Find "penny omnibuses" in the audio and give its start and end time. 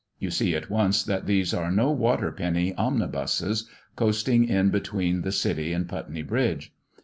2.31-3.69